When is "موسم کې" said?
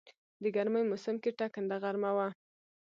0.89-1.31